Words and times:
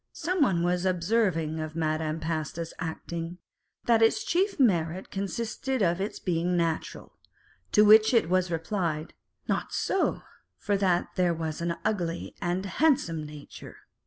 1 0.13 0.13
Some 0.15 0.41
one 0.41 0.63
was 0.63 0.83
observing 0.83 1.59
of 1.59 1.75
Madame 1.75 2.19
Pasta's 2.19 2.73
acting, 2.79 3.37
that 3.85 4.01
its 4.01 4.23
chief 4.23 4.59
merit 4.59 5.11
consisted 5.11 5.83
in 5.83 6.01
its 6.01 6.17
being 6.17 6.57
natural. 6.57 7.19
To 7.73 7.85
which 7.85 8.11
it 8.11 8.27
was 8.27 8.49
replied," 8.49 9.13
Not 9.47 9.73
so, 9.73 10.23
for 10.57 10.75
that 10.75 11.09
there 11.17 11.35
was 11.35 11.61
an 11.61 11.75
ugly 11.85 12.35
and 12.41 12.65
a 12.65 12.69
handsome 12.69 13.23
nature." 13.23 13.77